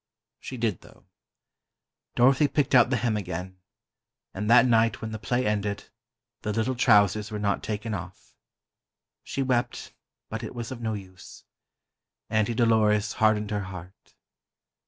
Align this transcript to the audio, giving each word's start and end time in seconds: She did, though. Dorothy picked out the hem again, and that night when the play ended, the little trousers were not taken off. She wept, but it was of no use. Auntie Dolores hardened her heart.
She 0.39 0.57
did, 0.57 0.81
though. 0.81 1.05
Dorothy 2.15 2.47
picked 2.47 2.73
out 2.73 2.89
the 2.89 2.95
hem 2.97 3.15
again, 3.15 3.59
and 4.33 4.49
that 4.49 4.65
night 4.65 4.99
when 4.99 5.11
the 5.11 5.19
play 5.19 5.45
ended, 5.45 5.91
the 6.41 6.51
little 6.51 6.73
trousers 6.73 7.29
were 7.29 7.37
not 7.37 7.61
taken 7.61 7.93
off. 7.93 8.33
She 9.21 9.43
wept, 9.43 9.93
but 10.27 10.41
it 10.41 10.55
was 10.55 10.71
of 10.71 10.81
no 10.81 10.93
use. 10.93 11.43
Auntie 12.31 12.55
Dolores 12.55 13.13
hardened 13.13 13.51
her 13.51 13.65
heart. 13.65 14.15